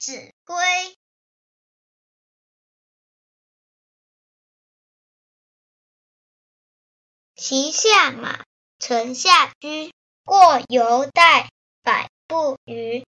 [0.00, 0.56] 子规
[7.36, 8.46] 骑下马
[8.78, 9.92] 乘下驹
[10.24, 11.50] 过犹待
[11.82, 13.04] 百步余